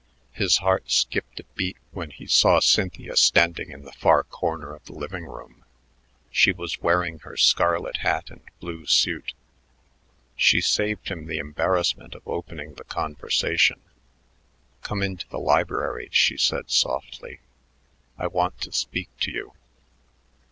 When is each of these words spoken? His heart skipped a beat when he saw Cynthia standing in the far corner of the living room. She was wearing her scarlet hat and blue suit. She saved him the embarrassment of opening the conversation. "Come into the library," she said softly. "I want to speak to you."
His 0.31 0.57
heart 0.57 0.89
skipped 0.89 1.39
a 1.39 1.43
beat 1.53 1.77
when 1.91 2.09
he 2.09 2.25
saw 2.25 2.59
Cynthia 2.59 3.15
standing 3.15 3.69
in 3.69 3.83
the 3.83 3.91
far 3.91 4.23
corner 4.23 4.73
of 4.73 4.83
the 4.85 4.93
living 4.95 5.25
room. 5.27 5.63
She 6.31 6.51
was 6.51 6.81
wearing 6.81 7.19
her 7.19 7.37
scarlet 7.37 7.97
hat 7.97 8.31
and 8.31 8.41
blue 8.59 8.87
suit. 8.87 9.33
She 10.35 10.59
saved 10.59 11.09
him 11.09 11.27
the 11.27 11.37
embarrassment 11.37 12.15
of 12.15 12.27
opening 12.27 12.73
the 12.73 12.83
conversation. 12.83 13.79
"Come 14.81 15.03
into 15.03 15.27
the 15.27 15.37
library," 15.37 16.09
she 16.11 16.35
said 16.35 16.71
softly. 16.71 17.39
"I 18.17 18.25
want 18.25 18.59
to 18.61 18.71
speak 18.71 19.09
to 19.19 19.29
you." 19.31 19.53